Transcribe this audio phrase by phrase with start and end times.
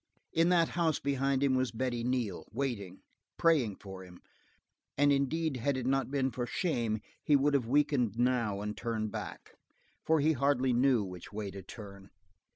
[0.33, 3.03] In that house behind him was Betty Neal, waiting,
[3.37, 4.19] praying for him,
[4.97, 9.11] and indeed, had it not been for shame, he would have weakened now and turned
[9.11, 9.51] back.
[10.03, 12.09] For he hardly knew which way to turn.